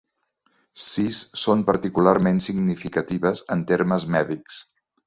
[0.83, 4.65] Sis són particularment significatives en termes mèdics.